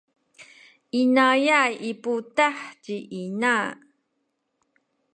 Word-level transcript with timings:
inayay 1.01 1.73
i 1.89 1.91
putah 2.01 2.57
ci 2.83 2.97
ina. 3.21 3.55